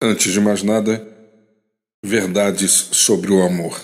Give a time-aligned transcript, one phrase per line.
[0.00, 1.04] Antes de mais nada,
[2.04, 3.76] verdades sobre o amor.